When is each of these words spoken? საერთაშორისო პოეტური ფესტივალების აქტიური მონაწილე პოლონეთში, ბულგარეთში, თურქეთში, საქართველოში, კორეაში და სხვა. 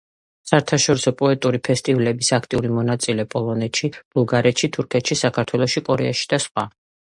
საერთაშორისო 0.51 1.11
პოეტური 1.19 1.59
ფესტივალების 1.69 2.31
აქტიური 2.39 2.73
მონაწილე 2.79 3.27
პოლონეთში, 3.35 3.91
ბულგარეთში, 4.17 4.73
თურქეთში, 4.79 5.21
საქართველოში, 5.23 5.87
კორეაში 5.93 6.29
და 6.35 6.45
სხვა. 6.51 6.69